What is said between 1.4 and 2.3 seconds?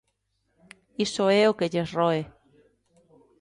é o que lles roe.